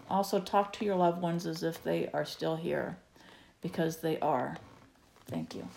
Also, 0.09 0.41
talk 0.41 0.73
to 0.75 0.85
your 0.85 0.97
loved 0.97 1.21
ones 1.21 1.47
as 1.47 1.63
if 1.63 1.83
they 1.83 2.09
are 2.13 2.25
still 2.25 2.57
here 2.57 2.97
because 3.61 3.99
they 3.99 4.19
are. 4.21 4.57
Thank 5.29 5.55
you. 5.55 5.69